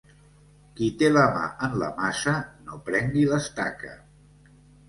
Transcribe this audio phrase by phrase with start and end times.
[0.77, 2.35] Qui té la mà en la maça,
[2.71, 3.95] no prengui l'estaca.